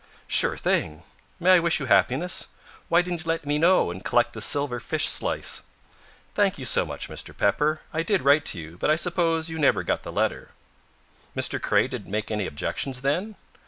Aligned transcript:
"Sure 0.27 0.57
thing. 0.57 1.03
May 1.39 1.51
I 1.51 1.59
wish 1.59 1.79
you 1.79 1.85
happiness? 1.85 2.47
Why 2.89 3.03
didn't 3.03 3.23
you 3.25 3.27
let 3.27 3.45
me 3.45 3.59
know 3.59 3.91
and 3.91 4.03
collect 4.03 4.33
the 4.33 4.41
silver 4.41 4.79
fish 4.79 5.07
slice?" 5.07 5.61
"Thank 6.33 6.57
you 6.57 6.65
so 6.65 6.87
much, 6.87 7.07
Mr. 7.07 7.37
Pepper. 7.37 7.81
I 7.93 8.01
did 8.01 8.23
write 8.23 8.45
to 8.45 8.59
you, 8.59 8.77
but 8.79 8.89
I 8.89 8.95
suppose 8.95 9.47
you 9.51 9.59
never 9.59 9.83
got 9.83 10.01
the 10.01 10.11
letter." 10.11 10.49
"Mr. 11.37 11.61
Craye 11.61 11.85
didn't 11.85 12.09
make 12.09 12.31
any 12.31 12.47
objections, 12.47 13.01
then?" 13.01 13.35